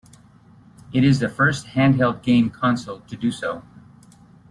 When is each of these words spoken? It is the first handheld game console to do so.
It 0.91 1.03
is 1.03 1.19
the 1.19 1.29
first 1.29 1.67
handheld 1.67 2.23
game 2.23 2.49
console 2.49 3.01
to 3.01 3.15
do 3.15 3.29
so. 3.29 3.61